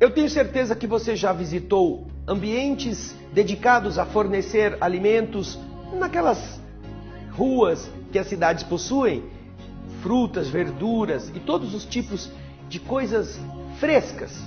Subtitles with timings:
[0.00, 5.58] Eu tenho certeza que você já visitou ambientes dedicados a fornecer alimentos
[5.92, 6.60] naquelas
[7.32, 9.24] ruas que as cidades possuem,
[10.00, 12.30] frutas, verduras e todos os tipos
[12.68, 13.40] de coisas
[13.80, 14.40] frescas.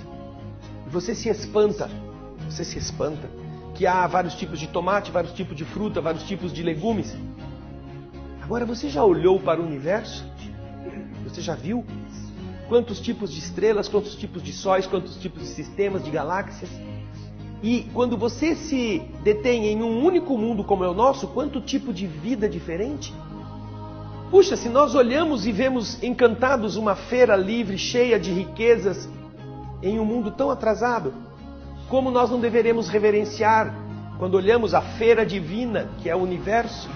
[0.86, 1.90] Você se espanta,
[2.48, 3.28] você se espanta
[3.74, 7.14] que há vários tipos de tomate, vários tipos de fruta, vários tipos de legumes.
[8.42, 10.24] Agora você já olhou para o universo?
[11.24, 11.84] Você já viu
[12.72, 16.70] quantos tipos de estrelas, quantos tipos de sóis, quantos tipos de sistemas, de galáxias?
[17.62, 21.92] E quando você se detém em um único mundo como é o nosso, quanto tipo
[21.92, 23.12] de vida diferente?
[24.30, 29.06] Puxa, se nós olhamos e vemos encantados uma feira livre, cheia de riquezas,
[29.82, 31.12] em um mundo tão atrasado,
[31.90, 33.76] como nós não deveremos reverenciar
[34.18, 36.88] quando olhamos a feira divina, que é o universo,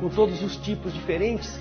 [0.00, 1.60] com todos os tipos diferentes,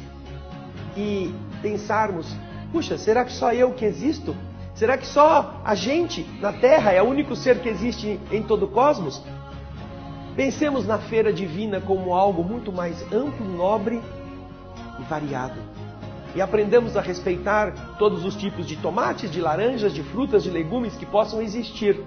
[0.95, 2.25] e pensarmos:
[2.71, 4.35] puxa, será que só eu que existo?
[4.73, 8.63] Será que só a gente na Terra é o único ser que existe em todo
[8.63, 9.21] o cosmos?
[10.35, 14.01] Pensemos na feira divina como algo muito mais amplo, nobre
[14.97, 15.59] e variado.
[16.35, 20.95] E aprendamos a respeitar todos os tipos de tomates, de laranjas, de frutas, de legumes
[20.95, 21.99] que possam existir,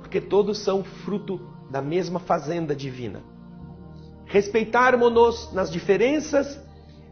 [0.00, 3.22] porque todos são fruto da mesma fazenda divina.
[4.26, 6.60] Respeitarmos-nos nas diferenças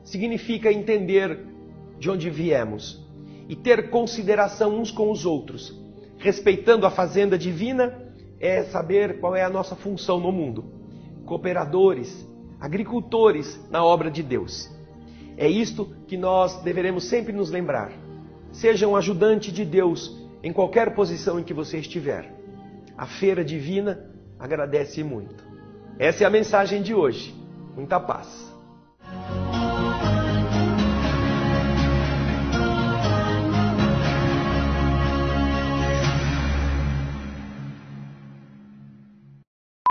[0.02, 1.46] significa entender
[1.98, 3.04] de onde viemos
[3.48, 5.74] e ter consideração uns com os outros.
[6.18, 8.06] Respeitando a fazenda divina
[8.38, 10.64] é saber qual é a nossa função no mundo.
[11.24, 12.26] Cooperadores,
[12.60, 14.70] agricultores na obra de Deus.
[15.36, 17.92] É isto que nós deveremos sempre nos lembrar.
[18.52, 22.32] Seja um ajudante de Deus em qualquer posição em que você estiver.
[22.96, 25.44] A feira divina agradece muito.
[25.98, 27.34] Essa é a mensagem de hoje.
[27.76, 28.48] Muita paz.